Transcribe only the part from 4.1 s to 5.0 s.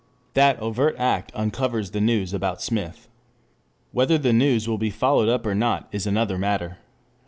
the news will be